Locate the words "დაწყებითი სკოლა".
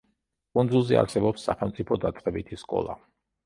2.09-3.01